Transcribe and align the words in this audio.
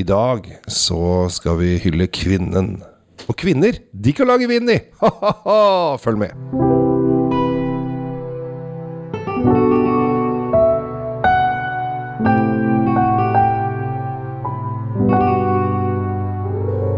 I 0.00 0.02
dag 0.02 0.46
så 0.66 1.28
skal 1.28 1.58
vi 1.60 1.74
hylle 1.82 2.06
kvinnen. 2.08 2.78
Og 3.28 3.36
kvinner, 3.36 3.82
de 3.92 4.14
kan 4.16 4.30
lage 4.30 4.48
vin, 4.48 4.70
i! 4.72 4.78
Ha-ha-ha! 5.02 5.98
Følg 6.00 6.22
med. 6.22 6.32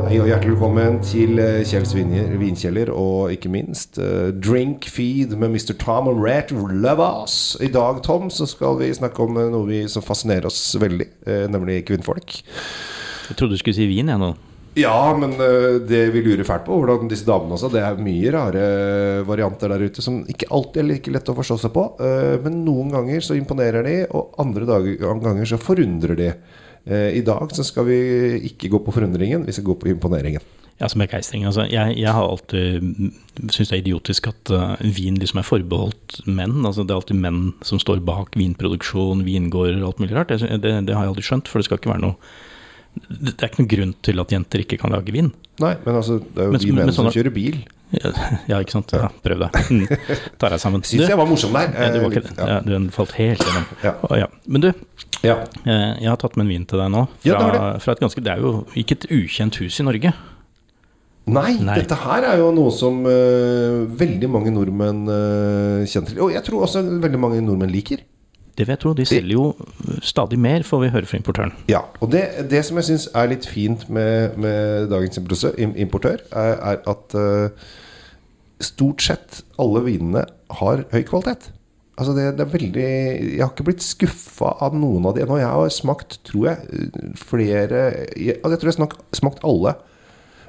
Hei 0.06 0.20
og 0.20 0.28
hjertelig 0.28 0.54
velkommen 0.54 1.00
til 1.02 1.42
eh, 1.42 1.62
Kjells 1.66 1.96
vinkjeller, 1.96 2.94
og 2.94 3.32
ikke 3.34 3.50
minst 3.50 3.98
uh, 3.98 4.28
Drink 4.30 4.86
Feed 4.92 5.34
med 5.40 5.56
Mr. 5.56 5.74
Tom 5.80 6.12
og 6.12 6.22
Rat 6.22 6.52
Lovas. 6.52 7.56
I 7.64 7.72
dag, 7.72 8.02
Tom, 8.04 8.30
så 8.30 8.46
skal 8.46 8.78
vi 8.78 8.94
snakke 8.94 9.24
om 9.24 9.40
eh, 9.40 9.50
noe 9.50 9.66
vi, 9.66 9.86
som 9.90 10.04
fascinerer 10.06 10.52
oss 10.52 10.76
veldig, 10.78 11.08
uh, 11.26 11.46
nemlig 11.50 11.82
kvinnfolk. 11.88 12.42
Jeg 13.32 13.38
trodde 13.40 13.56
du 13.56 13.62
skulle 13.62 13.78
si 13.80 13.88
vin, 13.88 14.12
jeg 14.12 14.20
nå. 14.20 14.34
Ja, 14.76 15.12
men 15.16 15.34
eh, 15.36 15.78
det 15.84 16.06
vi 16.14 16.22
lurer 16.24 16.46
fælt 16.48 16.64
på, 16.64 16.78
hvordan 16.80 17.10
disse 17.10 17.26
damene 17.28 17.58
også 17.58 17.68
Det 17.72 17.82
er 17.84 17.98
mye 18.00 18.30
rare 18.32 18.62
varianter 19.28 19.72
der 19.72 19.84
ute 19.84 20.04
som 20.04 20.22
ikke 20.24 20.48
alltid 20.48 20.80
er 20.80 20.88
like 20.88 21.12
lett 21.12 21.28
å 21.28 21.36
forstå 21.36 21.58
seg 21.60 21.74
på. 21.74 21.84
eh, 22.00 22.38
Men 22.44 22.62
noen 22.64 22.92
ganger 22.94 23.24
så 23.24 23.36
imponerer 23.36 23.84
de, 23.84 23.98
og 24.16 24.32
andre 24.40 24.68
dager, 24.68 24.96
ganger 25.00 25.48
så 25.48 25.60
forundrer 25.60 26.16
de. 26.16 26.30
Eh, 26.88 27.10
I 27.20 27.24
dag 27.26 27.52
så 27.52 27.64
skal 27.66 27.88
vi 27.88 27.98
ikke 28.48 28.72
gå 28.72 28.80
på 28.84 28.94
forundringen, 28.96 29.44
vi 29.44 29.52
skal 29.52 29.68
gå 29.68 29.76
på 29.80 29.92
imponeringen. 29.92 30.44
Ja, 30.80 30.88
som 30.88 31.02
begeistring. 31.04 31.44
Altså, 31.46 31.66
jeg, 31.70 31.98
jeg 32.00 32.10
har 32.10 32.24
alltid 32.26 32.80
syntes 33.52 33.68
det 33.68 33.76
er 33.76 33.82
idiotisk 33.84 34.26
at 34.32 34.50
uh, 34.50 34.80
vin 34.80 35.20
liksom 35.20 35.38
er 35.38 35.46
forbeholdt 35.46 36.22
menn. 36.26 36.56
Altså, 36.64 36.82
det 36.82 36.90
er 36.90 36.98
alltid 36.98 37.20
menn 37.22 37.42
som 37.62 37.78
står 37.78 38.00
bak 38.02 38.34
vinproduksjon, 38.40 39.22
vingårder 39.28 39.78
og 39.82 39.92
alt 39.92 40.02
mulig 40.02 40.16
rart. 40.16 40.32
Det, 40.32 40.48
det, 40.64 40.72
det 40.88 40.96
har 40.96 41.06
jeg 41.06 41.12
aldri 41.12 41.26
skjønt, 41.28 41.52
for 41.52 41.60
det 41.60 41.68
skal 41.68 41.78
ikke 41.78 41.92
være 41.92 42.02
noe 42.08 42.16
Det 42.92 43.36
det 43.36 43.42
er 43.42 43.48
ikke 43.48 43.62
noen 43.62 43.70
grunn 43.72 43.94
til 44.04 44.20
at 44.20 44.32
jenter 44.34 44.62
ikke 44.64 44.78
kan 44.82 44.92
lage 44.92 45.12
vin. 45.14 45.30
Nei, 45.60 45.74
men 45.84 45.94
altså, 45.96 46.18
det 46.20 46.38
er 46.42 46.44
jo 46.48 46.52
Men- 46.52 46.60
vi 46.60 46.72
men 46.72 46.86
menn 46.86 46.92
som 46.96 47.06
kjører 47.06 47.32
bil. 47.34 47.62
Ja, 48.48 48.56
ikke 48.56 48.72
sant. 48.72 48.92
Ja, 48.96 49.10
prøv 49.20 49.38
deg. 49.42 49.56
Mm. 49.68 49.82
Tar 50.40 50.48
deg 50.54 50.60
sammen. 50.62 50.80
Syns 50.80 51.10
jeg 51.10 51.16
var 51.20 51.26
morsom 51.28 51.52
der. 51.52 51.68
ja, 51.76 51.90
du 51.92 51.98
var 52.00 52.08
Eh, 52.08 52.22
ikke, 52.22 52.36
ja. 52.38 52.46
ja, 52.48 52.60
den 52.64 52.86
falt 52.90 53.12
helt 53.18 53.42
gjennom. 53.44 53.66
Ja. 53.84 53.92
Ja. 54.22 54.26
Men 54.48 54.60
du, 54.64 54.70
Ja. 55.22 55.34
eh, 55.66 56.00
jeg 56.00 56.08
har 56.08 56.16
tatt 56.16 56.36
med 56.40 56.46
en 56.46 56.52
vin 56.54 56.64
til 56.64 56.78
deg 56.80 56.88
nå. 56.90 57.02
Fra, 57.20 57.28
Ja, 57.28 57.36
det 57.52 57.60
har 57.60 57.78
fra 57.84 57.92
et 57.92 58.00
ganske 58.00 58.22
Det 58.24 58.32
er 58.32 58.40
jo 58.40 58.64
ikke 58.74 58.92
et 58.96 59.06
ukjent 59.12 59.56
hus 59.60 59.76
i 59.80 59.84
Norge. 59.84 60.12
Nei, 61.26 61.52
Nei. 61.62 61.76
dette 61.78 61.94
her 61.94 62.24
er 62.32 62.38
jo 62.40 62.48
noe 62.50 62.70
som 62.74 63.04
uh, 63.06 63.84
veldig 63.86 64.28
mange 64.32 64.50
nordmenn 64.50 65.04
uh, 65.06 65.84
kjenner 65.86 66.08
til. 66.10 66.18
Og 66.24 66.32
jeg 66.34 66.42
tror 66.48 66.64
også 66.66 66.82
veldig 66.82 67.20
mange 67.20 67.42
nordmenn 67.44 67.70
liker. 67.70 68.00
Det 68.58 68.66
vil 68.66 68.74
jeg 68.74 68.82
tro. 68.82 68.92
De 68.96 69.06
selger 69.08 69.32
jo 69.32 69.44
stadig 70.04 70.38
mer, 70.40 70.64
får 70.66 70.82
vi 70.82 70.90
høre 70.92 71.08
fra 71.08 71.20
importøren. 71.20 71.54
Ja, 71.72 71.84
og 72.00 72.12
det, 72.12 72.26
det 72.52 72.60
som 72.68 72.80
jeg 72.80 72.90
syns 72.90 73.08
er 73.16 73.30
litt 73.32 73.48
fint 73.48 73.86
med, 73.88 74.36
med 74.40 74.90
dagens 74.92 75.18
importør, 75.56 76.20
er, 76.30 76.58
er 76.60 76.82
at 76.92 77.16
uh, 77.16 77.72
stort 78.62 79.04
sett 79.04 79.42
alle 79.62 79.84
vinene 79.86 80.26
har 80.60 80.84
høy 80.92 81.00
kvalitet. 81.08 81.48
Altså 82.00 82.14
det, 82.16 82.24
det 82.38 82.44
er 82.46 82.52
veldig 82.54 82.84
Jeg 82.84 83.40
har 83.42 83.50
ikke 83.52 83.66
blitt 83.66 83.84
skuffa 83.84 84.54
av 84.64 84.72
noen 84.76 85.04
av 85.08 85.16
de 85.16 85.24
ennå. 85.24 85.36
Jeg 85.40 85.48
har 85.52 85.72
smakt, 85.72 86.18
tror 86.24 86.46
jeg, 86.48 86.92
flere 87.20 87.82
Jeg, 88.16 88.38
altså 88.40 88.54
jeg 88.54 88.62
tror 88.62 88.70
jeg 88.70 88.72
har 88.72 88.78
smakt, 88.78 89.02
smakt 89.16 89.44
alle. 89.48 89.74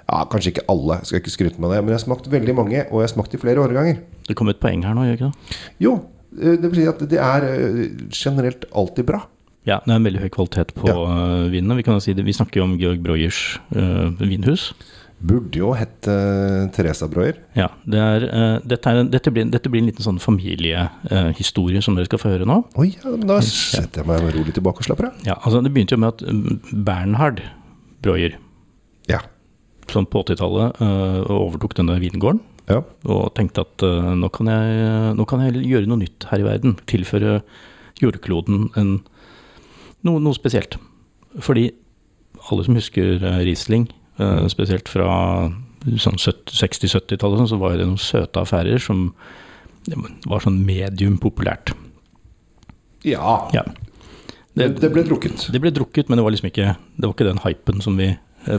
Ja, 0.03 0.23
Kanskje 0.31 0.53
ikke 0.53 0.65
alle, 0.71 0.99
skal 1.03 1.17
jeg 1.17 1.23
ikke 1.23 1.35
skryte 1.37 1.63
med 1.63 1.71
det, 1.71 1.81
men 1.83 1.93
jeg 1.93 1.99
har 1.99 2.05
smakt 2.05 2.31
veldig 2.31 2.55
mange, 2.55 2.81
og 2.89 2.99
jeg 2.99 3.07
har 3.07 3.13
smakt 3.13 3.35
i 3.35 3.39
flere 3.39 3.63
årganger. 3.63 4.01
Det 4.27 4.35
kom 4.39 4.51
et 4.51 4.59
poeng 4.59 4.83
her 4.83 4.95
nå, 4.95 5.05
gjør 5.07 5.19
ikke 5.19 5.29
det? 5.29 5.59
Jo, 5.83 5.93
det 6.39 6.69
vil 6.71 6.79
si 6.81 6.87
at 6.89 7.03
det 7.09 7.19
er 7.21 7.45
eh, 7.49 7.85
generelt 8.11 8.65
alltid 8.73 9.05
bra. 9.09 9.21
Ja, 9.63 9.77
det 9.85 9.93
er 9.93 9.99
en 10.01 10.07
veldig 10.09 10.23
høy 10.25 10.31
kvalitet 10.33 10.73
på 10.75 10.89
Ja. 10.89 10.95
øh, 10.97 11.51
vinene. 11.53 11.77
Vi 11.79 11.85
si 12.03 12.13
det, 12.13 12.25
vi 12.25 12.33
snakker 12.35 12.59
jo 12.59 12.63
om 12.67 12.77
Georg 12.77 12.99
Breuers 13.03 13.59
uh, 13.75 14.11
vinhus. 14.19 14.73
Burde 15.23 15.55
jo 15.55 15.71
hett 15.71 16.03
uh, 16.11 16.67
Teresa 16.75 17.07
Breuer. 17.07 17.37
Ja, 17.55 17.69
det 17.87 17.99
er, 17.99 18.25
uh, 18.27 18.59
dette, 18.67 18.89
er, 18.91 19.03
dette, 19.07 19.31
blir, 19.31 19.47
dette 19.53 19.69
blir 19.71 19.79
en 19.79 19.87
liten 19.87 20.03
sånn 20.03 20.19
familiehistorie 20.19 21.79
som 21.81 21.95
dere 21.95 22.09
skal 22.09 22.19
få 22.19 22.33
høre 22.33 22.47
nå. 22.49 22.57
Oi, 22.75 22.89
ja, 22.97 23.13
da 23.23 23.39
setter 23.39 24.01
jeg 24.03 24.09
meg 24.09 24.35
rolig 24.35 24.55
tilbake 24.57 24.83
og 24.83 24.89
slapper 24.89 25.11
av. 25.13 25.21
Ja, 25.23 25.37
altså 25.39 25.61
Det 25.63 25.71
begynte 25.71 25.95
jo 25.95 26.03
med 26.03 26.11
at 26.17 26.25
øh, 26.27 26.81
Bernhard 26.83 27.39
Breuer, 28.03 28.35
Ja. 29.07 29.21
som 29.87 30.05
på 30.05 30.25
80-tallet 30.25 30.81
øh, 30.83 31.21
overtok 31.31 31.77
denne 31.79 31.95
vingården, 32.03 32.43
ja. 32.69 32.79
og 33.09 33.33
tenkte 33.37 33.65
at 33.65 33.83
uh, 33.85 34.13
nå, 34.17 34.29
kan 34.33 34.49
jeg, 34.51 35.13
nå 35.17 35.25
kan 35.29 35.43
jeg 35.43 35.63
gjøre 35.67 35.89
noe 35.89 36.01
nytt 36.03 36.27
her 36.29 36.43
i 36.43 36.47
verden. 36.47 36.77
Tilføre 36.89 37.41
jordkloden 38.01 38.69
en, 38.79 38.95
noe, 40.07 40.21
noe 40.23 40.37
spesielt. 40.37 40.77
Fordi 41.43 41.69
alle 42.51 42.65
som 42.65 42.75
husker 42.75 43.23
eh, 43.23 43.39
Riesling, 43.47 43.87
uh, 44.19 44.45
spesielt 44.51 44.91
fra 44.91 45.07
sånn 45.99 46.19
60-70-tallet, 46.19 47.41
sånn, 47.43 47.51
så 47.53 47.59
var 47.59 47.77
det 47.79 47.87
noen 47.87 48.01
søte 48.01 48.43
affærer 48.43 48.79
som 48.83 49.09
var 50.29 50.43
sånn 50.43 50.61
medium 50.63 51.17
populært. 51.19 51.73
Ja. 53.03 53.49
Ja. 53.55 53.65
Det, 54.55 54.69
det 54.79 54.91
ble 54.93 55.03
drukket. 55.03 55.49
Det 55.51 55.59
ble 55.59 55.73
drukket, 55.75 56.07
men 56.07 56.19
det 56.19 56.23
var 56.23 56.35
liksom 56.35 56.47
ikke, 56.51 56.75
det 56.95 57.07
var 57.07 57.15
ikke 57.17 57.27
den 57.27 57.41
hypen 57.43 57.83
som 57.83 57.99
vi 57.99 58.13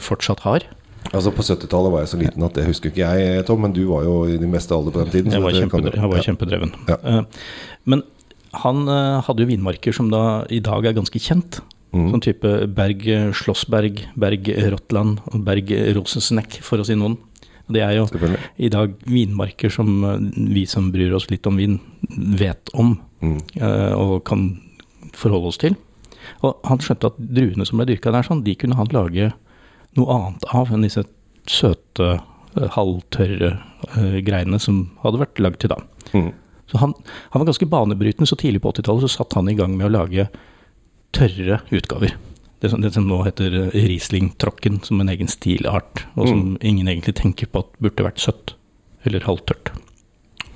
fortsatt 0.04 0.42
har. 0.44 0.66
Altså 1.12 1.30
På 1.34 1.42
70-tallet 1.44 1.92
var 1.92 2.00
jeg 2.00 2.08
så 2.14 2.18
liten 2.18 2.42
at 2.46 2.54
det 2.56 2.64
husker 2.66 2.90
ikke 2.90 3.04
jeg, 3.04 3.44
Tom, 3.46 3.60
men 3.62 3.72
du 3.76 3.82
var 3.90 4.04
jo 4.06 4.14
i 4.26 4.38
din 4.40 4.50
meste 4.50 4.72
alder 4.74 4.90
på 4.94 5.02
den 5.04 5.10
tiden. 5.12 5.32
Jeg 5.32 5.42
var, 5.44 5.52
det 5.52 5.60
kjempe, 5.62 5.70
kan 5.76 5.84
du- 5.84 5.98
jeg 6.00 6.10
var 6.10 6.16
ja. 6.16 6.22
kjempedreven. 6.28 6.72
Ja. 6.88 6.96
Eh, 7.04 7.22
Men 7.84 8.02
han 8.64 8.88
eh, 8.88 9.20
hadde 9.26 9.40
jo 9.44 9.46
vinmarker 9.50 9.92
som 9.92 10.08
da 10.10 10.44
i 10.50 10.60
dag 10.64 10.86
er 10.86 10.92
ganske 10.96 11.20
kjent. 11.20 11.60
Mm. 11.94 12.08
Sånn 12.10 12.22
type 12.24 12.50
Berg 12.74 13.04
Slåssberg, 13.34 14.00
Berg 14.18 14.48
Rottland 14.72 15.20
og 15.30 15.44
Berg 15.44 15.70
Rosensneck, 15.94 16.58
for 16.62 16.78
å 16.78 16.86
si 16.86 16.94
noen. 16.98 17.18
Det 17.70 17.80
er 17.80 17.94
jo 17.96 18.08
i 18.58 18.68
dag 18.68 18.92
vinmarker 19.06 19.70
som 19.70 20.02
eh, 20.04 20.18
vi 20.56 20.64
som 20.66 20.90
bryr 20.92 21.14
oss 21.14 21.28
litt 21.30 21.46
om 21.46 21.56
vin, 21.56 21.78
vet 22.10 22.70
om 22.74 22.96
Mm. 23.24 23.38
eh, 23.56 23.92
og 23.96 24.24
kan 24.24 24.60
forholde 25.16 25.46
oss 25.48 25.56
til. 25.58 25.76
Og 26.42 26.58
han 26.68 26.78
skjønte 26.78 27.06
at 27.08 27.16
druene 27.18 27.64
som 27.64 27.78
ble 27.78 27.86
dyrka 27.86 28.10
der, 28.12 28.22
sånn, 28.26 28.42
de 28.44 28.54
kunne 28.54 28.76
han 28.76 28.86
lage 28.92 29.32
noe 29.98 30.16
annet 30.16 30.46
av 30.56 30.72
enn 30.74 30.86
disse 30.86 31.04
søte, 31.50 32.16
eh, 32.56 32.70
halvtørre 32.76 33.50
uh, 33.94 34.18
greiene 34.24 34.60
som 34.62 34.86
hadde 35.02 35.20
vært 35.20 35.42
lagd 35.42 35.62
til 35.62 35.74
da. 35.74 35.80
Mm. 36.14 36.32
Så 36.70 36.80
han, 36.80 36.94
han 37.30 37.42
var 37.42 37.50
ganske 37.50 37.68
banebrytende, 37.68 38.28
så 38.28 38.38
tidlig 38.40 38.62
på 38.64 38.72
80-tallet 38.72 39.06
så 39.06 39.18
satt 39.18 39.36
han 39.38 39.50
i 39.52 39.56
gang 39.58 39.76
med 39.76 39.90
å 39.90 39.94
lage 39.94 40.28
tørre 41.14 41.60
utgaver. 41.70 42.16
Det 42.64 42.70
som, 42.72 42.80
det 42.80 42.94
som 42.94 43.06
nå 43.08 43.20
heter 43.26 43.54
eh, 43.66 43.80
Riesling-tråkken, 43.90 44.80
som 44.86 45.02
en 45.02 45.12
egen 45.12 45.28
stilart, 45.28 46.06
og 46.16 46.30
som 46.30 46.44
ingen 46.64 46.88
egentlig 46.88 47.18
tenker 47.20 47.50
på 47.52 47.64
at 47.66 47.74
burde 47.82 48.06
vært 48.06 48.22
søtt 48.24 48.54
eller 49.04 49.26
halvtørt. 49.28 49.74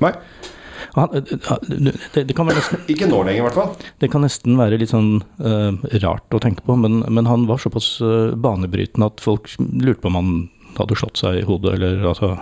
Nei, 0.00 0.15
Han, 0.98 1.14
eh, 1.14 1.94
det, 2.14 2.25
det, 2.28 2.36
kan 2.36 2.48
være 2.48 2.60
nesten, 2.60 2.84
ikke 2.91 3.09
nå 3.10 3.22
lenger, 3.22 3.41
i 3.41 3.47
hvert 3.47 3.59
fall. 3.59 3.88
det 4.03 4.10
kan 4.12 4.25
nesten 4.25 4.59
være 4.59 4.78
litt 4.81 4.92
sånn 4.92 5.19
uh, 5.42 5.72
rart 6.03 6.34
å 6.34 6.42
tenke 6.42 6.64
på, 6.66 6.76
men, 6.81 7.00
men 7.06 7.28
han 7.31 7.47
var 7.50 7.60
såpass 7.62 7.97
uh, 8.03 8.34
banebrytende 8.38 9.10
at 9.10 9.22
folk 9.22 9.50
lurte 9.59 10.03
på 10.03 10.12
om 10.12 10.19
han 10.19 10.32
hadde 10.78 10.98
slått 10.98 11.19
seg 11.20 11.41
i 11.41 11.47
hodet, 11.47 11.75
eller 11.78 12.04
altså, 12.06 12.34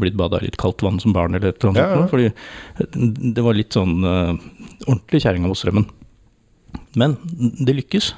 blitt 0.00 0.16
bada 0.18 0.40
i 0.40 0.48
litt 0.48 0.58
kaldt 0.60 0.82
vann 0.82 0.98
som 1.02 1.14
barn, 1.14 1.36
eller 1.36 1.52
et 1.52 1.62
eller 1.62 1.74
annet. 1.74 1.82
Ja, 1.84 2.00
ja. 2.00 2.08
Fordi 2.10 3.34
det 3.36 3.44
var 3.44 3.58
litt 3.58 3.76
sånn 3.76 3.98
uh, 4.02 4.34
ordentlig 4.86 5.22
kjerringa 5.24 5.50
av 5.50 5.58
strømmen. 5.58 5.88
Men 6.98 7.16
det 7.58 7.76
lykkes. 7.78 8.12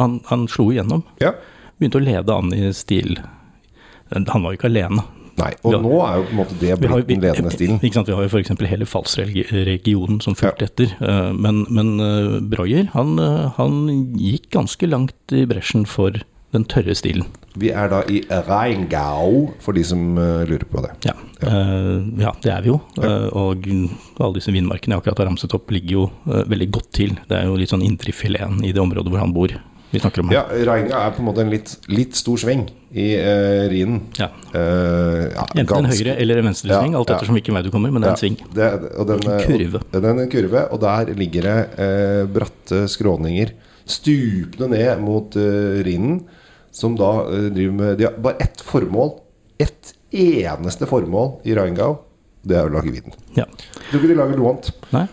Han, 0.00 0.18
han 0.30 0.46
slo 0.50 0.70
igjennom. 0.72 1.04
Ja. 1.22 1.34
Begynte 1.78 2.00
å 2.00 2.04
lede 2.04 2.38
an 2.38 2.54
i 2.56 2.70
stil. 2.74 3.18
Han 4.10 4.44
var 4.44 4.54
jo 4.54 4.58
ikke 4.58 4.70
alene. 4.70 5.04
Nei, 5.36 5.50
og 5.64 5.72
Ja. 5.72 5.78
nå 5.82 5.94
er 6.06 6.16
jo 6.20 6.26
på 6.28 6.30
en 6.30 6.38
måte 6.38 6.58
det 6.60 6.74
blitt 6.78 6.90
har, 6.92 7.00
vi, 7.02 7.14
den 7.14 7.24
ledende 7.24 7.50
stilen. 7.50 7.80
Ikke 7.82 7.94
sant? 7.98 8.06
Vi 8.06 8.14
har 8.14 8.22
jo 8.22 8.28
f.eks. 8.30 8.52
hele 8.70 8.86
Falsregionen 8.86 10.20
som 10.22 10.36
fulgte 10.38 10.68
etter. 10.68 10.94
eh, 11.00 11.32
Men, 11.32 11.64
men 11.70 11.98
eh, 12.00 12.40
Breuer 12.40 12.90
han, 12.94 13.18
eh, 13.18 13.50
han 13.56 13.80
gikk 14.18 14.50
ganske 14.54 14.86
langt 14.88 15.32
i 15.34 15.44
bresjen 15.50 15.86
for 15.90 16.20
den 16.54 16.64
tørre 16.70 16.94
stilen. 16.94 17.26
Vi 17.58 17.70
er 17.74 17.88
da 17.90 18.02
i 18.10 18.20
Reingau, 18.46 19.52
for 19.62 19.74
de 19.74 19.82
som 19.86 20.14
lurer 20.16 20.64
på 20.70 20.82
det. 20.86 20.92
Ja, 21.10 21.14
Eh, 21.44 21.98
ja 22.22 22.30
det 22.40 22.50
er 22.54 22.62
vi 22.64 22.70
jo. 22.70 22.78
Eh, 23.02 23.26
og 23.36 23.66
alle 24.22 24.38
disse 24.38 24.52
vindmarkene 24.54 24.94
jeg 24.94 25.02
akkurat 25.02 25.18
har 25.20 25.26
ramset 25.28 25.52
opp, 25.52 25.68
ligger 25.74 25.90
jo 25.98 26.04
uh, 26.30 26.44
veldig 26.48 26.70
godt 26.72 26.90
til. 26.96 27.18
Det 27.28 27.36
er 27.36 27.44
jo 27.50 27.56
litt 27.60 27.68
sånn 27.74 27.84
indrefileten 27.84 28.62
i 28.64 28.72
det 28.72 28.80
området 28.80 29.12
hvor 29.12 29.20
han 29.20 29.34
bor. 29.34 29.52
Vi 29.94 30.02
snakker 30.02 30.24
om 30.24 30.32
her. 30.32 30.40
Ja, 30.40 30.62
Reinga 30.68 31.02
er 31.06 31.12
på 31.14 31.22
en 31.22 31.28
måte 31.30 31.44
en 31.44 31.52
litt, 31.52 31.76
litt 31.90 32.18
stor 32.18 32.40
sving 32.42 32.66
i 32.90 33.08
uh, 33.18 33.66
Rhinen. 33.70 34.00
Ja. 34.18 34.28
Uh, 34.50 35.28
ja, 35.30 35.44
Enten 35.62 35.76
en 35.80 35.92
høyre 35.92 36.16
eller 36.20 36.42
en 36.42 36.50
venstre 36.50 36.70
sving, 36.70 36.96
alt 36.98 37.12
ettersom 37.14 37.38
hvilken 37.38 37.56
vei 37.56 37.62
du 37.66 37.70
kommer, 37.74 37.94
men 37.94 38.04
det 38.04 38.10
er 38.10 38.18
en 38.18 38.24
sving. 38.24 38.40
Det, 38.54 38.72
den, 39.10 39.22
En 39.24 39.46
kurve. 39.46 39.84
Og, 39.86 40.00
den 40.00 40.10
er 40.10 40.26
en 40.26 40.34
kurve, 40.34 40.66
og 40.74 40.82
der 40.84 41.14
ligger 41.18 41.48
det 41.48 41.60
uh, 41.78 42.32
bratte 42.34 42.84
skråninger 42.90 43.54
stupende 43.84 44.68
ned 44.76 45.02
mot 45.04 45.36
eh, 45.36 45.82
Rhinen, 45.84 46.22
som 46.72 46.96
da 46.98 47.12
eh, 47.28 47.50
driver 47.52 47.76
med 47.78 47.98
De 47.98 48.08
har 48.08 48.18
bare 48.18 48.40
ett 48.40 48.60
formål. 48.60 49.18
Ett 49.58 49.94
eneste 50.10 50.86
formål 50.86 51.38
i 51.44 51.54
Reingau. 51.54 51.98
Det 52.44 52.58
er 52.58 52.68
å 52.68 52.72
lage 52.74 52.92
vin. 52.92 53.14
Ja. 53.38 53.46
Ikke 53.92 54.08
de 54.08 54.16
lager 54.18 54.36
noe 54.36 54.54
annet. 54.54 54.70
Nei? 54.92 55.06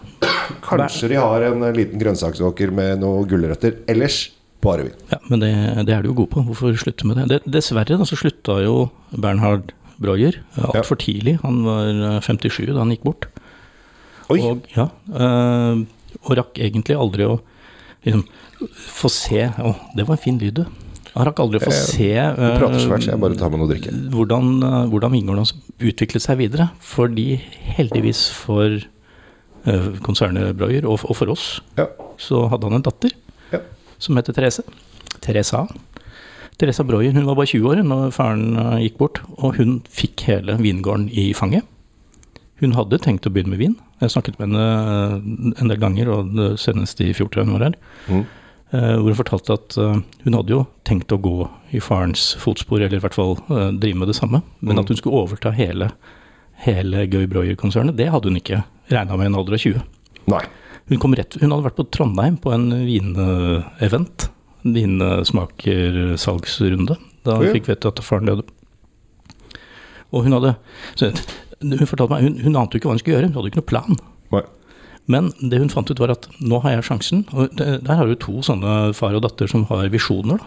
Kanskje 0.65 1.11
de 1.13 1.19
har 1.21 1.47
en 1.51 1.67
eh, 1.67 1.75
liten 1.75 2.01
grønnsaksåker 2.01 2.73
med 2.75 3.03
noen 3.03 3.27
gulrøtter. 3.29 3.83
Ellers 3.91 4.23
Bare 4.61 4.85
vin. 4.87 4.97
Ja, 5.11 5.17
Men 5.29 5.41
det, 5.41 5.51
det 5.87 5.95
er 5.95 6.03
du 6.03 6.11
jo 6.11 6.17
god 6.21 6.31
på. 6.35 6.43
Hvorfor 6.49 6.75
slutte 6.77 7.07
med 7.09 7.17
det? 7.17 7.29
det 7.31 7.53
dessverre 7.57 7.97
da, 7.97 8.07
så 8.07 8.17
slutta 8.19 8.59
jo 8.61 8.91
Bernhard 9.11 9.73
Breuer 10.01 10.41
altfor 10.57 10.97
ja. 10.97 11.05
tidlig. 11.05 11.37
Han 11.45 11.63
var 11.65 12.21
57 12.25 12.69
da 12.69 12.81
han 12.81 12.93
gikk 12.93 13.07
bort. 13.07 13.27
Oi. 14.31 14.39
Og, 14.47 14.67
ja, 14.75 14.87
øh, 15.17 15.81
og 16.21 16.37
rakk 16.37 16.61
egentlig 16.61 16.95
aldri 16.95 17.25
å 17.27 17.39
liksom, 18.05 18.23
få 18.71 19.09
se 19.11 19.47
Å, 19.49 19.73
det 19.97 20.05
var 20.07 20.15
en 20.15 20.23
fin 20.23 20.37
lyd, 20.39 20.61
du. 20.61 20.87
Han 21.11 21.27
rakk 21.27 21.41
aldri 21.43 21.59
å 21.59 21.65
få 21.65 21.73
se 21.75 22.11
svært, 22.85 23.09
hvordan, 24.13 24.51
hvordan 24.93 25.11
vingården 25.11 25.49
utviklet 25.89 26.23
seg 26.23 26.39
videre. 26.39 26.69
Fordi 26.79 27.33
heldigvis 27.75 28.29
for 28.31 28.79
konsernet 30.05 30.55
Breuer, 30.57 30.87
og, 30.87 31.03
og, 31.05 31.17
for 31.19 31.33
oss, 31.33 31.59
ja. 31.77 31.89
så 32.21 32.45
hadde 32.49 32.69
han 32.69 32.79
en 32.79 32.85
datter. 32.87 33.13
Som 34.01 34.17
heter 34.17 34.35
Therese. 34.35 34.65
Teresa. 35.21 35.67
Teresa 36.61 36.85
Breuer 36.85 37.13
hun 37.13 37.27
var 37.29 37.37
bare 37.37 37.49
20 37.53 37.69
år 37.71 37.83
når 37.85 38.15
faren 38.15 38.57
gikk 38.81 38.97
bort, 38.99 39.21
og 39.37 39.61
hun 39.61 39.79
fikk 39.89 40.25
hele 40.29 40.57
vingården 40.61 41.07
i 41.13 41.31
fanget. 41.37 41.69
Hun 42.61 42.75
hadde 42.77 42.99
tenkt 43.01 43.25
å 43.25 43.31
begynne 43.33 43.55
med 43.55 43.61
vin. 43.61 43.73
Jeg 44.01 44.13
snakket 44.13 44.37
med 44.37 44.51
henne 44.51 44.65
eh, 44.65 45.63
en 45.63 45.71
del 45.71 45.81
ganger, 45.81 46.11
og 46.13 46.29
det 46.37 46.51
senest 46.61 47.01
i 47.01 47.09
fjor, 47.17 47.31
tror 47.31 47.41
jeg 47.41 47.49
hun 47.49 47.57
var 47.57 47.65
her. 47.67 47.77
Mm. 48.05 48.23
Eh, 48.71 48.93
hvor 49.01 49.09
hun 49.09 49.17
fortalte 49.17 49.57
at 49.57 49.77
eh, 49.81 49.97
hun 50.27 50.37
hadde 50.37 50.53
jo 50.53 50.61
tenkt 50.87 51.13
å 51.13 51.19
gå 51.21 51.35
i 51.73 51.81
farens 51.81 52.31
fotspor, 52.41 52.83
eller 52.83 52.99
i 52.99 53.01
hvert 53.01 53.17
fall 53.17 53.33
drive 53.81 53.97
med 53.97 54.11
det 54.13 54.17
samme. 54.17 54.43
Men 54.61 54.77
mm. 54.77 54.83
at 54.83 54.93
hun 54.93 55.01
skulle 55.01 55.23
overta 55.23 55.53
hele, 55.57 55.89
hele 56.67 57.07
Gøy 57.09 57.25
Breuer-konsernet, 57.31 57.97
det 57.97 58.11
hadde 58.13 58.29
hun 58.29 58.37
ikke 58.41 58.61
regna 58.93 59.17
med 59.17 59.29
i 59.29 59.31
en 59.31 59.39
alder 59.41 59.57
av 59.57 59.65
20. 59.65 59.81
Nei. 60.29 60.45
Hun, 60.89 61.15
rett, 61.15 61.37
hun, 61.39 61.51
hadde 61.51 61.67
vært 61.67 61.79
på 61.79 61.89
Trondheim 61.93 62.35
på 62.41 62.49
en 62.55 62.65
vinevent. 62.87 64.17
Vinsmakersalgsrunde. 64.61 66.95
Da 67.25 67.31
hun 67.37 67.53
fikk 67.53 67.67
vite 67.69 67.89
at 67.91 68.03
faren 68.05 68.29
døde. 68.29 68.45
Og 70.11 70.19
hun 70.25 70.33
hadde 70.35 70.51
hun 71.61 71.87
fortalte 71.87 72.13
meg, 72.13 72.21
hun, 72.25 72.35
hun 72.45 72.57
ante 72.59 72.75
jo 72.75 72.79
ikke 72.81 72.89
hva 72.89 72.95
hun 72.95 73.01
skulle 73.01 73.17
gjøre, 73.17 73.29
hun 73.29 73.37
hadde 73.37 73.49
ikke 73.51 73.61
noe 73.61 73.71
plan. 73.71 73.93
Nei. 74.33 74.43
Men 75.11 75.23
det 75.39 75.61
hun 75.61 75.73
fant 75.73 75.89
ut, 75.89 76.01
var 76.01 76.11
at 76.13 76.27
nå 76.39 76.57
har 76.63 76.71
jeg 76.75 76.87
sjansen. 76.87 77.19
Og 77.35 77.41
der 77.57 77.89
har 77.89 78.07
du 78.07 78.15
to 78.19 78.35
sånne 78.45 78.69
far 78.97 79.15
og 79.17 79.23
datter 79.25 79.47
som 79.49 79.61
har 79.71 79.89
visjoner. 79.93 80.37
Da. 80.41 80.45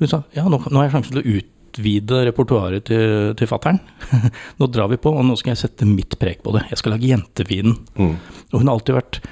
Hun 0.00 0.10
sa 0.10 0.18
ja, 0.36 0.46
nå, 0.50 0.56
nå 0.66 0.78
har 0.78 0.88
jeg 0.88 0.94
sjansen 0.96 1.16
til 1.16 1.22
å 1.22 1.34
utvide 1.40 2.16
repertoaret 2.28 2.82
til, 2.88 3.04
til 3.38 3.50
fattern. 3.50 3.80
nå 4.58 4.64
drar 4.72 4.88
vi 4.92 5.00
på, 5.02 5.08
og 5.12 5.26
nå 5.26 5.34
skal 5.40 5.54
jeg 5.54 5.62
sette 5.64 5.84
mitt 5.88 6.12
preg 6.20 6.38
på 6.44 6.50
det. 6.56 6.62
Jeg 6.72 6.82
skal 6.82 6.96
lage 6.96 7.10
jentevinen. 7.10 7.74
Mm. 7.98 8.16
Og 8.52 8.56
hun 8.58 8.68
har 8.68 8.76
alltid 8.76 8.98
vært 8.98 9.22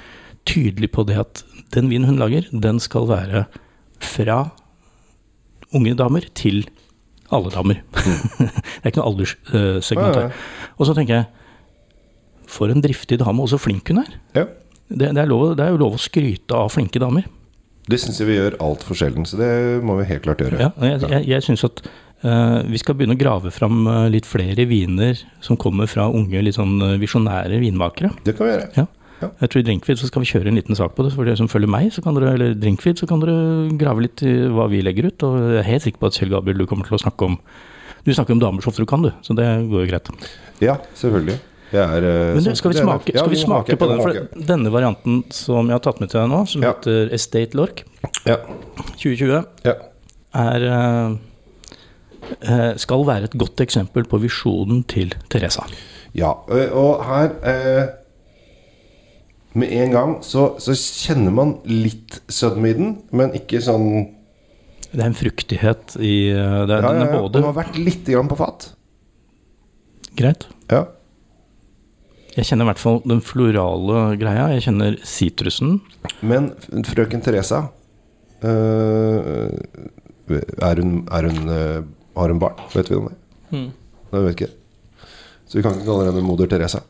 tydelig 0.49 0.91
på 0.95 1.05
det 1.07 1.19
at 1.21 1.43
den 1.75 1.89
vinen 1.91 2.09
hun 2.09 2.19
lager, 2.19 2.47
den 2.51 2.79
skal 2.83 3.07
være 3.09 3.45
fra 4.01 4.43
unge 5.75 5.93
damer 5.95 6.25
til 6.35 6.65
alle 7.31 7.53
damer. 7.53 7.83
Mm. 8.01 8.47
det 8.49 8.81
er 8.81 8.89
ikke 8.89 8.97
noe 8.97 9.11
alderssegment 9.11 10.15
her. 10.17 10.39
Og 10.79 10.87
så 10.89 10.95
tenker 10.97 11.19
jeg 11.19 11.25
For 12.49 12.71
en 12.73 12.81
driftig 12.81 13.19
dame, 13.21 13.43
og 13.43 13.51
så 13.51 13.59
flink 13.61 13.87
hun 13.87 14.01
er. 14.01 14.15
Ja. 14.35 14.45
Det, 14.89 15.11
det, 15.13 15.21
er 15.21 15.29
lov, 15.29 15.53
det, 15.55 15.63
er 15.63 15.71
jo 15.71 15.79
lov 15.79 15.93
å 15.95 16.01
skryte 16.01 16.57
av 16.57 16.71
flinke 16.73 16.99
damer. 16.99 17.27
Det 17.87 17.99
syns 18.01 18.19
jeg 18.19 18.27
vi 18.27 18.35
gjør 18.35 18.57
altfor 18.59 18.97
sjelden, 18.97 19.27
så 19.29 19.39
det 19.39 19.51
må 19.87 19.95
vi 20.01 20.07
helt 20.09 20.25
klart 20.25 20.41
gjøre. 20.43 20.59
Ja, 20.59 20.71
jeg 20.83 21.05
jeg, 21.13 21.27
jeg 21.29 21.45
synes 21.45 21.63
at 21.69 21.79
uh, 22.25 22.59
vi 22.67 22.81
skal 22.81 22.97
begynne 22.97 23.15
å 23.15 23.21
grave 23.21 23.53
fram 23.55 23.85
uh, 23.87 24.09
litt 24.11 24.27
flere 24.27 24.65
viner 24.67 25.21
som 25.45 25.59
kommer 25.61 25.87
fra 25.87 26.09
unge, 26.11 26.43
litt 26.43 26.57
sånn 26.59 26.75
uh, 26.83 26.97
visjonære 26.99 27.61
vinmakere. 27.63 28.11
Det 28.25 28.35
kan 28.35 28.49
vi 28.49 28.51
gjøre. 28.55 28.67
Ja. 28.81 28.89
Ja. 29.21 29.29
Jeg 29.43 29.51
tror 29.51 29.61
I 29.61 29.65
Drinkfeed 29.67 29.99
så 30.01 30.09
skal 30.09 30.23
vi 30.23 30.31
kjøre 30.31 30.49
en 30.49 30.57
liten 30.57 30.77
sak 30.77 30.95
på 30.97 31.05
det. 31.05 31.13
For 31.13 31.27
dere 31.27 31.39
som 31.39 31.49
følger 31.51 31.69
meg, 31.71 31.91
så 31.93 32.03
kan 32.05 32.17
dere, 32.17 32.33
eller 32.37 32.55
Drinkfeed, 32.57 33.01
så 33.01 33.09
kan 33.09 33.21
dere 33.21 33.69
grave 33.81 34.07
litt 34.07 34.23
i 34.25 34.33
hva 34.49 34.65
vi 34.71 34.81
legger 34.85 35.11
ut. 35.11 35.27
Og 35.27 35.37
jeg 35.39 35.61
er 35.61 35.69
helt 35.69 35.85
sikker 35.85 36.01
på 36.01 36.09
at 36.09 36.17
Kjell 36.17 36.33
Gabriel, 36.33 36.63
du 36.63 36.69
kommer 36.69 36.89
til 36.89 36.97
å 36.97 37.03
snakke 37.03 37.29
om 37.29 37.39
Du 38.01 38.09
snakker 38.09 38.33
om 38.33 38.39
damer 38.41 38.63
så 38.65 38.71
ofte 38.71 38.81
du 38.81 38.89
kan, 38.89 39.03
du. 39.05 39.11
Så 39.21 39.35
det 39.37 39.45
går 39.69 39.83
jo 39.83 39.89
greit. 39.91 40.07
Ja, 40.57 40.79
selvfølgelig. 40.97 41.37
Er, 41.71 42.01
uh, 42.03 42.33
Men 42.35 42.43
du, 42.43 42.55
skal 42.57 42.73
vi 42.73 42.79
smake, 42.81 43.13
skal 43.13 43.29
vi 43.31 43.37
smake 43.39 43.77
på 43.79 43.87
den? 43.87 44.01
For 44.01 44.41
denne 44.49 44.71
varianten 44.73 45.21
som 45.31 45.69
jeg 45.69 45.77
har 45.77 45.83
tatt 45.85 46.01
med 46.01 46.11
til 46.11 46.19
deg 46.19 46.31
nå, 46.33 46.41
som 46.49 46.65
ja. 46.65 46.73
heter 46.73 47.13
Estate 47.15 47.55
Lork 47.55 47.85
ja. 48.27 48.41
2020, 48.97 49.37
ja. 49.69 49.75
er 50.41 50.67
uh, 50.67 51.15
skal 52.81 53.05
være 53.07 53.29
et 53.29 53.37
godt 53.39 53.63
eksempel 53.63 54.09
på 54.09 54.19
visjonen 54.25 54.83
til 54.89 55.13
Teresa. 55.31 55.63
Ja, 56.17 56.33
og 56.75 57.05
her 57.07 57.37
Med 59.53 59.71
en 59.75 59.91
gang 59.91 60.13
så, 60.23 60.53
så, 60.63 60.75
kjenner 60.75 61.33
man 61.35 61.57
litt 61.67 62.21
sødme 62.31 62.71
i 62.71 62.77
den, 62.77 62.93
men 63.11 63.33
ikke 63.35 63.59
sånn 63.63 63.89
Det 64.93 65.01
er 65.01 65.09
en 65.09 65.17
fruktighet 65.17 65.97
i 65.99 66.31
det, 66.31 66.77
ja, 66.77 66.87
Den 66.87 67.03
er 67.03 67.11
både 67.17 67.39
Den 67.39 67.49
har 67.49 67.57
vært 67.59 67.79
litt 67.79 68.07
grann 68.07 68.31
på 68.31 68.39
fat. 68.39 68.71
Greit. 70.15 70.47
Ja. 70.71 70.85
Jeg 72.31 72.47
kjenner 72.47 72.63
i 72.63 72.69
hvert 72.69 72.79
fall 72.79 73.01
den 73.03 73.19
florale 73.23 74.01
greia. 74.19 74.47
Jeg 74.55 74.65
kjenner 74.67 74.95
sitrusen. 75.07 75.79
Men 76.23 76.51
frøken 76.87 77.23
Teresa 77.23 77.65
øh, 78.47 79.51
er, 80.31 80.79
hun, 80.79 81.01
er 81.11 81.27
hun, 81.27 81.49
øh, 81.51 81.83
Har 82.15 82.31
hun 82.31 82.39
barn? 82.39 82.61
Vet 82.75 82.91
vi 82.91 82.99
om 82.99 83.09
det? 83.09 83.17
Mm. 83.51 83.69
Det 84.11 84.23
vet 84.25 84.35
ikke. 84.37 84.51
Så 85.47 85.59
vi 85.59 85.65
kan 85.65 85.75
ikke 85.75 85.89
kalle 85.89 86.07
henne 86.07 86.23
moder 86.23 86.47
Teresa. 86.47 86.85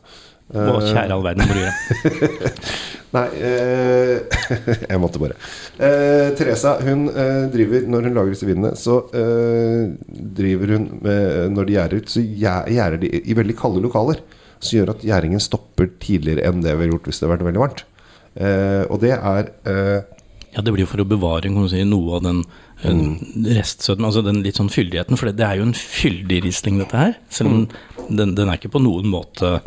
Å, 0.52 0.80
kjære 0.84 1.14
all 1.16 1.24
verden, 1.24 1.48
hvor 1.48 1.60
gjør? 1.62 2.42
Nei, 3.12 3.26
eh, 3.44 4.38
jeg 4.90 5.00
måtte 5.00 5.20
bare. 5.20 5.36
Eh, 5.76 6.30
Teresa 6.36 6.78
hun 6.80 7.10
eh, 7.10 7.42
driver 7.52 7.84
Når 7.92 8.06
hun 8.08 8.16
lager 8.16 8.32
disse 8.32 8.48
vinene, 8.48 8.72
så 8.78 9.02
eh, 9.16 9.90
driver 10.08 10.72
hun 10.76 10.86
med 11.04 11.52
Når 11.52 11.68
de 11.68 11.76
gjærer 11.76 12.00
ut, 12.00 12.12
så 12.12 12.24
gjærer 12.24 12.96
de 13.02 13.12
i 13.20 13.36
veldig 13.36 13.56
kalde 13.58 13.84
lokaler. 13.84 14.22
Som 14.62 14.78
gjør 14.78 14.94
at 14.94 15.04
gjæringen 15.04 15.42
stopper 15.42 15.90
tidligere 16.00 16.46
enn 16.48 16.64
det 16.64 16.74
vi 16.76 16.86
har 16.86 16.94
gjort 16.94 17.08
hvis 17.10 17.20
det 17.20 17.26
har 17.26 17.34
vært 17.34 17.46
veldig 17.50 17.64
varmt. 17.64 17.84
Eh, 18.32 18.82
og 18.88 19.02
det 19.02 19.12
er 19.18 19.48
eh, 19.68 20.20
Ja, 20.54 20.62
det 20.64 20.72
blir 20.72 20.86
jo 20.86 20.92
for 20.94 21.02
å 21.02 21.08
bevare 21.08 21.50
si, 21.68 21.82
noe 21.84 22.16
av 22.16 22.24
den 22.24 22.42
mm. 22.80 23.46
restsødmen, 23.58 24.08
altså 24.08 24.22
den 24.24 24.40
litt 24.46 24.60
sånn 24.60 24.72
fyldigheten. 24.72 25.20
For 25.20 25.28
det, 25.28 25.36
det 25.42 25.48
er 25.48 25.60
jo 25.60 25.68
en 25.68 25.76
fyldig 25.76 26.42
risling, 26.46 26.80
dette 26.80 26.96
her. 26.96 27.16
Selv 27.32 27.52
om 27.52 27.64
mm. 27.64 28.12
den, 28.20 28.36
den 28.38 28.48
er 28.48 28.60
ikke 28.60 28.72
på 28.76 28.84
noen 28.84 29.10
måte 29.12 29.58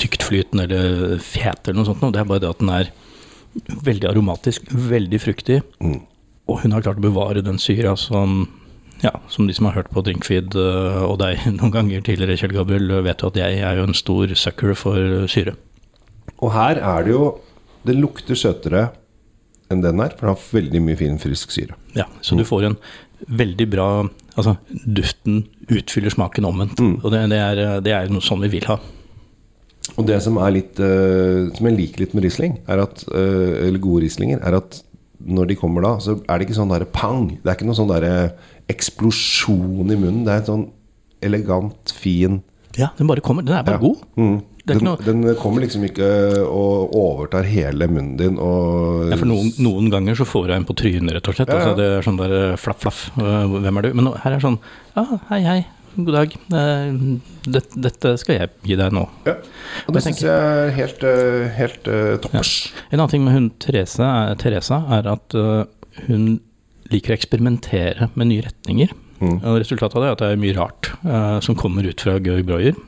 tyktflytende 0.00 0.66
eller 0.66 1.22
fet 1.22 1.68
eller 1.68 1.80
noe 1.80 1.88
sånt. 1.88 2.04
Det 2.14 2.22
er 2.22 2.28
bare 2.28 2.42
det 2.42 2.50
at 2.50 2.62
den 2.62 2.72
er 2.74 2.90
veldig 3.86 4.10
aromatisk, 4.10 4.68
veldig 4.70 5.20
fruktig. 5.22 5.60
Mm. 5.82 6.02
Og 6.50 6.60
hun 6.62 6.74
har 6.74 6.84
klart 6.84 7.00
å 7.00 7.06
bevare 7.06 7.44
den 7.44 7.60
syra 7.62 7.94
som 7.98 8.44
ja, 9.02 9.10
som 9.28 9.48
de 9.48 9.52
som 9.52 9.66
har 9.68 9.74
hørt 9.76 9.90
på 9.92 10.00
Drinkfeed 10.06 10.54
eh, 10.56 11.00
og 11.04 11.18
deg 11.20 11.42
noen 11.58 11.72
ganger 11.74 12.04
tidligere, 12.06 12.38
Kjell 12.40 12.54
Gabriel, 12.56 12.92
vet 13.04 13.20
jo 13.20 13.30
at 13.32 13.40
jeg 13.40 13.60
er 13.60 13.78
jo 13.80 13.88
en 13.88 13.96
stor 13.96 14.32
sucker 14.38 14.74
for 14.78 15.26
syre. 15.30 15.56
Og 16.38 16.54
her 16.54 16.80
er 16.80 17.04
det 17.04 17.12
jo 17.14 17.24
Det 17.84 17.92
lukter 17.92 18.32
søtere 18.32 18.86
enn 19.68 19.82
den 19.84 20.00
her, 20.00 20.14
for 20.16 20.24
den 20.24 20.32
har 20.32 20.44
veldig 20.56 20.80
mye 20.80 20.96
fin, 20.96 21.18
frisk 21.20 21.52
syre. 21.52 21.76
Ja, 21.92 22.06
så 22.24 22.32
mm. 22.32 22.38
du 22.40 22.44
får 22.48 22.68
en 22.70 22.78
veldig 23.28 23.66
bra 23.72 23.88
Altså, 24.34 24.56
duften 24.72 25.44
utfyller 25.70 26.10
smaken 26.10 26.48
omvendt. 26.48 26.80
Mm. 26.82 26.96
Og 27.04 27.12
det, 27.12 27.20
det, 27.30 27.36
er, 27.38 27.60
det 27.86 27.92
er 27.94 28.08
noe 28.10 28.24
sånn 28.24 28.42
vi 28.42 28.48
vil 28.56 28.64
ha. 28.66 28.80
Og 29.94 30.06
det 30.08 30.16
som 30.24 30.38
er 30.40 30.54
litt 30.56 30.80
uh, 30.80 31.50
Som 31.54 31.68
jeg 31.68 31.76
liker 31.76 32.04
litt 32.04 32.14
med 32.16 32.24
Riesling, 32.26 32.58
er 32.70 32.82
at, 32.86 33.04
uh, 33.12 33.66
eller 33.66 33.82
gode 33.82 34.06
Rieslinger, 34.06 34.40
er 34.42 34.58
at 34.58 34.80
når 35.24 35.52
de 35.52 35.56
kommer 35.56 35.84
da, 35.84 35.94
så 36.02 36.18
er 36.20 36.40
det 36.40 36.48
ikke 36.48 36.56
sånn 36.58 36.72
derre 36.72 36.88
pang. 36.90 37.30
Det 37.40 37.48
er 37.48 37.56
ikke 37.56 37.68
noe 37.68 37.78
sånn 37.78 37.92
derre 37.92 38.16
eksplosjon 38.72 39.92
i 39.92 39.96
munnen. 39.96 40.24
Det 40.26 40.32
er 40.34 40.42
en 40.42 40.50
sånn 40.50 40.66
elegant, 41.24 41.94
fin 41.96 42.42
Ja, 42.76 42.90
den 42.98 43.08
bare 43.08 43.22
kommer. 43.24 43.46
Den 43.46 43.56
er 43.56 43.64
bare 43.64 43.78
ja. 43.78 43.84
god. 43.86 44.02
Mm. 44.20 44.34
Den, 44.64 44.80
noe... 44.84 45.00
den, 45.04 45.22
kommer 45.36 45.64
liksom 45.64 45.84
ikke 45.84 46.08
og 46.48 46.92
overtar 46.96 47.44
hele 47.44 47.84
munnen 47.84 48.14
din 48.16 48.38
og 48.40 49.10
ja, 49.10 49.18
For 49.20 49.28
noen, 49.28 49.50
noen, 49.60 49.90
ganger 49.92 50.16
så 50.16 50.24
får 50.28 50.48
jeg 50.48 50.62
en 50.62 50.68
på 50.68 50.76
trynet, 50.80 51.12
rett 51.18 51.28
og 51.30 51.36
slett. 51.36 51.52
Ja, 51.52 51.60
ja. 51.60 51.70
Altså, 51.70 51.78
det 51.80 51.88
er 51.92 52.06
sånn 52.08 52.20
der 52.20 52.36
flaff, 52.60 52.80
flaff. 52.84 53.06
Hvem 53.16 53.80
er 53.80 53.88
du? 53.88 53.90
Men 54.00 54.12
her 54.16 54.30
er 54.32 54.38
det 54.38 54.44
sånn 54.44 54.60
Ja, 54.96 55.06
hei, 55.30 55.40
hei 55.44 55.58
god 55.96 56.14
dag. 56.14 56.34
Dette, 57.44 57.80
dette 57.80 58.14
skal 58.20 58.38
jeg 58.38 58.50
gi 58.66 58.78
deg 58.78 58.94
nå. 58.94 59.04
Ja, 59.28 59.36
og 59.86 59.96
det 59.96 60.02
syns 60.04 60.22
jeg 60.24 60.32
er 60.32 60.72
helt, 60.76 61.04
eh, 61.06 61.46
helt 61.58 61.88
uh, 61.90 62.16
toppers. 62.22 62.54
Ja. 62.66 62.82
En 62.90 62.98
annen 63.00 63.12
ting 63.12 63.24
med 63.26 63.36
hun 63.36 63.48
Therese, 63.62 64.08
Teresa 64.40 64.80
er 64.96 65.08
at 65.14 65.36
uh, 65.38 65.62
hun 66.08 66.40
liker 66.92 67.14
å 67.14 67.18
eksperimentere 67.18 68.10
med 68.14 68.30
nye 68.30 68.46
retninger. 68.48 68.92
Mm. 69.20 69.38
Og 69.38 69.60
resultatet 69.62 69.96
av 69.96 70.02
det 70.02 70.10
er 70.10 70.16
at 70.16 70.24
det 70.24 70.32
er 70.34 70.42
mye 70.42 70.58
rart 70.58 70.90
uh, 71.06 71.38
som 71.44 71.58
kommer 71.58 71.86
ut 71.86 72.02
fra 72.02 72.18
Georg 72.18 72.46
Breuer. 72.48 72.82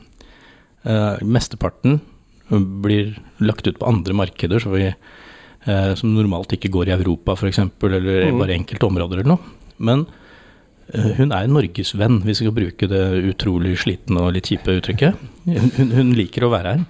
mesteparten 1.25 1.97
blir 2.83 3.17
lagt 3.43 3.67
ut 3.67 3.79
på 3.79 3.87
andre 3.89 4.13
markeder 4.15 4.63
vi, 4.71 4.85
som 5.99 6.13
normalt 6.13 6.53
ikke 6.55 6.69
går 6.71 6.87
i 6.87 6.93
Europa, 6.95 7.33
f.eks., 7.35 7.59
eller 7.83 8.05
mm. 8.29 8.37
bare 8.39 8.55
enkelte 8.55 8.87
områder 8.87 9.19
eller 9.19 9.33
noe. 9.33 9.55
Men 9.83 10.05
Eh, 10.07 10.23
hun 10.93 11.33
er 11.35 11.49
norgesvenn, 11.51 12.21
hvis 12.23 12.41
vi 12.41 12.45
skal 12.45 12.55
bruke 12.55 12.87
det 12.91 13.01
utrolig 13.27 13.73
slitne 13.81 14.21
og 14.23 14.37
litt 14.37 14.47
kjipe 14.51 14.77
uttrykket. 14.79 15.25
Hun, 15.47 15.91
hun, 15.91 16.13
liker 16.15 16.47
å 16.47 16.51
være 16.53 16.75
her. 16.75 16.85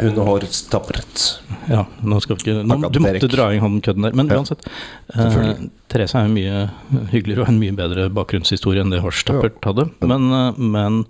Hun 0.00 0.20
har 0.28 0.46
stappret. 0.54 1.24
Ja, 1.70 1.82
nå 2.06 2.20
skal 2.22 2.38
vi 2.38 2.44
ikke 2.44 2.62
nå, 2.62 2.78
Du 2.94 3.00
måtte 3.02 3.30
dra 3.32 3.48
i 3.54 3.58
han 3.62 3.80
kødden 3.82 4.06
der. 4.06 4.14
Men 4.16 4.30
Ja, 4.30 4.38
uansett. 4.38 4.62
Eh, 4.66 5.18
selvfølgelig. 5.18 5.70
Therese 5.90 6.20
er 6.20 6.28
jo 6.28 6.36
mye 6.36 7.02
hyggeligere 7.10 7.44
og 7.44 7.52
en 7.52 7.60
mye 7.60 7.76
bedre 7.76 8.06
bakgrunnshistorie 8.14 8.84
endet 8.84 9.02
Horst 9.04 9.26
Tappert 9.28 9.58
hadde. 9.66 9.90
Men, 10.00 10.30
eh, 10.30 10.62
men 10.62 11.04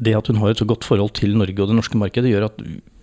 det 0.00 0.16
at 0.16 0.30
hun 0.30 0.40
har 0.40 0.50
et 0.50 0.60
så 0.60 0.66
godt 0.66 0.86
forhold 0.88 1.14
til 1.18 1.36
Norge 1.36 1.60
og 1.60 1.70
det 1.70 1.76
norske 1.76 1.98
markedet, 2.00 2.32
gjør 2.32 2.48
at 2.48 2.60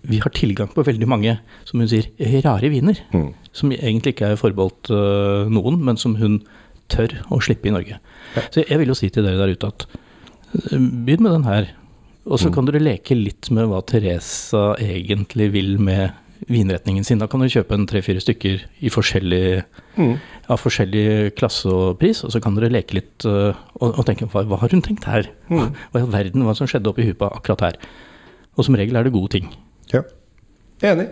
vi 0.08 0.20
har 0.22 0.32
tilgang 0.34 0.70
på 0.72 0.84
veldig 0.86 1.08
mange, 1.08 1.38
som 1.68 1.80
hun 1.80 1.88
sier, 1.90 2.08
rare 2.44 2.70
viner. 2.72 3.00
Mm. 3.14 3.32
Som 3.54 3.72
egentlig 3.72 4.14
ikke 4.14 4.32
er 4.32 4.40
forbeholdt 4.40 4.90
eh, 4.94 5.50
noen, 5.52 5.80
men 5.84 5.96
som 6.00 6.16
hun 6.18 6.42
tør 6.88 7.16
å 7.30 7.40
slippe 7.44 7.68
i 7.68 7.74
Norge. 7.74 7.98
Ja. 8.36 8.42
Så 8.50 8.64
jeg 8.68 8.78
vil 8.80 8.88
jo 8.92 8.94
si 8.98 9.10
til 9.10 9.24
dere 9.26 9.38
der 9.40 9.54
ute 9.54 9.68
at 9.72 9.86
eh, 9.92 10.78
begynn 10.78 11.22
med 11.26 11.32
den 11.38 11.44
her. 11.48 11.68
Og 12.28 12.38
så 12.40 12.48
Mm. 12.50 12.54
kan 12.54 12.66
dere 12.68 12.80
leke 12.84 13.14
litt 13.16 13.50
med 13.50 13.68
hva 13.70 13.80
Teresa 13.86 14.74
egentlig 14.78 15.50
vil 15.52 15.78
med 15.78 16.12
vinretningen 16.48 17.04
sin. 17.04 17.18
Da 17.18 17.26
kan 17.26 17.40
du 17.40 17.46
kjøpe 17.48 17.72
en 17.74 17.86
tre-fire 17.86 18.20
stykker 18.20 18.60
i 18.80 18.88
forskjellig, 18.92 19.64
Mm. 19.96 20.18
av 20.48 20.60
forskjellig 20.60 21.34
klasse 21.34 21.66
og 21.66 21.98
pris, 21.98 22.22
og 22.24 22.30
så 22.30 22.40
kan 22.40 22.54
dere 22.54 22.70
leke 22.70 22.94
litt 22.94 23.24
eh, 23.26 23.54
og, 23.80 23.98
og 23.98 24.04
tenke 24.06 24.28
hva, 24.30 24.44
hva 24.46 24.58
har 24.60 24.68
hun 24.70 24.82
tenkt 24.82 25.04
her? 25.04 25.26
Mm. 25.50 25.72
Hva 25.92 25.98
i 25.98 26.04
all 26.04 26.12
verden, 26.12 26.44
hva 26.44 26.54
som 26.54 26.66
skjedde 26.68 26.86
oppi 26.92 27.02
huet 27.08 27.18
på 27.18 27.26
akkurat 27.32 27.60
her? 27.60 27.76
Og 28.56 28.64
som 28.64 28.74
regel 28.76 28.96
er 28.96 29.04
det 29.04 29.12
gode 29.12 29.30
ting. 29.30 29.48
Ja. 29.92 30.02
Enig. 30.82 31.08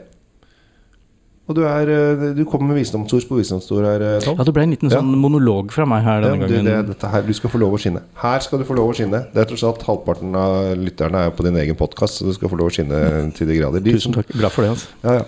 Og 1.46 1.54
du, 1.54 1.60
er, 1.62 1.86
eh, 1.94 2.22
du 2.34 2.40
kommer 2.48 2.72
med 2.72 2.80
visdomsord 2.80 3.28
på 3.28 3.36
visdomsord 3.38 3.84
her, 3.86 4.02
eh, 4.02 4.20
Tom. 4.24 4.34
Ja, 4.40 4.46
det 4.48 4.54
ble 4.56 4.64
en 4.66 4.72
liten 4.74 4.90
Ja. 4.90 4.98
sånn 4.98 5.12
monolog 5.14 5.70
fra 5.70 5.86
meg 5.86 6.02
her 6.02 6.22
Ja, 6.22 6.30
denne 6.32 6.48
du, 6.48 6.54
gangen. 6.56 6.86
det, 6.90 7.10
her, 7.12 7.22
du 7.22 7.32
skal 7.32 7.50
få 7.50 7.60
lov 7.62 7.76
å 7.76 7.78
skinne. 7.78 8.02
Her 8.18 8.40
skal 8.40 8.58
du 8.58 8.64
få 8.64 8.74
lov 8.74 8.90
å 8.90 8.96
skinne. 8.98 9.20
Det 9.32 9.44
er 9.44 9.44
tross 9.44 9.62
alt 9.62 9.82
Halvparten 9.86 10.34
av 10.34 10.74
lytterne 10.76 11.14
er 11.14 11.30
jo 11.30 11.36
på 11.38 11.44
din 11.46 11.54
egen 11.62 11.76
podkast, 11.78 12.18
så 12.18 12.26
du 12.26 12.32
skal 12.34 12.48
få 12.50 12.58
lov 12.58 12.66
å 12.72 12.74
skinne 12.74 13.32
til 13.32 13.46
de 13.46 13.60
grader. 13.60 13.80
De 13.80 13.92
Tusen 13.94 14.12
takk. 14.12 14.26
Glad 14.34 14.50
for 14.50 14.62
det. 14.62 14.70
altså. 14.70 14.86
Ja, 15.04 15.12
ja. 15.20 15.24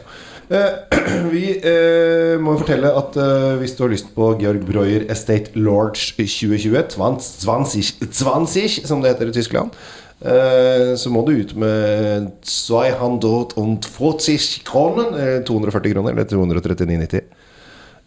Eh, 0.50 1.28
vi 1.30 1.60
eh, 1.60 2.38
må 2.40 2.56
fortelle 2.58 2.88
at 2.96 3.16
eh, 3.20 3.58
hvis 3.60 3.76
du 3.76 3.84
har 3.84 3.90
lyst 3.92 4.10
på 4.16 4.32
Georg 4.40 4.64
Breuer 4.66 5.04
Estate 5.12 5.52
Lorge 5.54 6.16
2020, 6.16 6.58
20, 6.58 6.88
20, 6.96 8.86
som 8.88 9.02
det 9.04 9.12
heter 9.14 9.28
i 9.28 9.36
Tyskland, 9.36 9.70
så 10.18 11.06
må 11.14 11.22
du 11.26 11.30
ut 11.38 11.52
med 11.54 12.26
240 12.42 14.64
kroner, 14.66 15.06
eh, 15.14 15.38
240 15.46 15.92
kroner, 15.94 16.10
eller 16.10 16.26
239,90. 16.26 17.22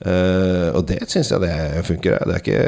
Eh, 0.01 0.70
og 0.74 0.82
det 0.89 1.03
syns 1.12 1.30
jeg 1.30 1.41
det 1.44 1.84
funker. 1.86 2.15
Det 2.25 2.34
er 2.34 2.39
ikke 2.41 2.62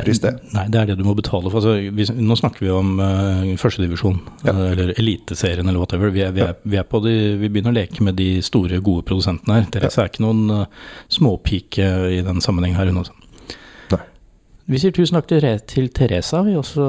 upris, 0.00 0.18
det. 0.24 0.32
Nei, 0.56 0.64
det 0.74 0.78
er 0.80 0.86
det 0.90 0.96
du 0.98 1.04
må 1.06 1.14
betale 1.14 1.46
for. 1.52 1.62
Altså, 1.62 1.76
vi, 1.94 2.02
nå 2.18 2.34
snakker 2.38 2.64
vi 2.66 2.70
om 2.74 2.88
uh, 2.98 3.54
førstedivisjon, 3.60 4.18
Ja. 4.42 4.50
eh, 4.50 4.72
eller 4.72 4.90
Eliteserien 4.98 5.62
eller 5.68 5.78
whatever. 5.78 6.10
Vi, 6.14 6.22
er, 6.26 6.32
vi, 6.34 6.40
er, 6.42 6.54
vi, 6.64 6.76
er 6.80 6.86
på 6.88 6.98
de, 7.04 7.14
vi 7.38 7.48
begynner 7.50 7.70
å 7.70 7.78
leke 7.78 8.02
med 8.06 8.14
de 8.18 8.42
store, 8.42 8.80
gode 8.82 9.02
produsentene 9.06 9.54
her. 9.60 9.66
Therese 9.70 9.98
er 10.02 10.08
ikke 10.10 10.24
noen 10.26 10.42
uh, 10.50 10.66
småpike 11.14 11.86
i 12.18 12.20
den 12.26 12.40
sammenheng 12.42 12.74
her. 12.78 12.86
Hun 12.90 12.98
også. 13.04 13.14
Vi 14.64 14.78
sier 14.80 14.94
tusen 14.96 15.18
takk 15.18 15.26
til, 15.28 15.44
til 15.68 15.90
Teresa. 15.92 16.40
Også. 16.56 16.84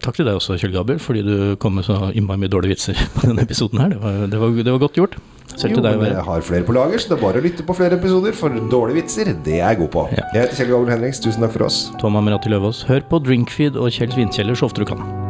Takk 0.00 0.16
til 0.16 0.24
deg 0.24 0.38
også, 0.38 0.56
Kjell 0.60 0.72
Gabriel, 0.72 1.00
fordi 1.02 1.20
du 1.26 1.34
kom 1.60 1.76
med 1.76 1.84
så 1.84 2.08
innmari 2.16 2.40
mye 2.40 2.52
dårlige 2.52 2.78
vitser 2.78 2.96
på 3.16 3.26
denne 3.28 3.44
episoden 3.44 3.82
her. 3.82 3.92
Det 3.92 4.00
var, 4.00 4.16
det 4.32 4.40
var, 4.40 4.56
det 4.62 4.72
var 4.72 4.80
godt 4.86 4.96
gjort. 5.02 5.18
Selv 5.58 5.76
Jo, 5.76 5.82
deg 5.84 6.00
men 6.00 6.12
jeg 6.12 6.24
har 6.24 6.42
flere 6.44 6.64
på 6.64 6.74
lager, 6.76 7.00
så 7.00 7.10
det 7.12 7.16
er 7.18 7.22
bare 7.24 7.40
å 7.40 7.44
lytte 7.44 7.64
på 7.68 7.76
flere 7.76 8.00
episoder. 8.00 8.36
For 8.36 8.56
dårlige 8.72 9.02
vitser, 9.02 9.32
det 9.44 9.58
er 9.58 9.64
jeg 9.66 9.82
god 9.84 9.92
på. 9.96 10.08
Ja. 10.16 10.26
Jeg 10.32 10.46
heter 10.46 10.62
Kjell 10.62 10.72
Gabriel 10.72 10.94
Henriks. 10.96 11.20
Tusen 11.24 11.44
takk 11.44 11.56
for 11.56 11.68
oss. 11.68 11.80
Tom 12.00 12.16
Amirati 12.20 12.52
Løvaas, 12.52 12.84
hør 12.88 13.04
på 13.10 13.20
Drinkfeed 13.28 13.76
og 13.76 13.92
Kjells 13.92 14.16
Vinkjeller 14.16 14.56
så 14.56 14.70
ofte 14.70 14.84
du 14.84 14.88
kan. 14.88 15.27